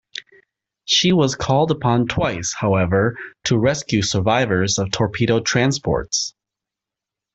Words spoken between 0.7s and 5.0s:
She was called upon twice, however, to rescue survivors of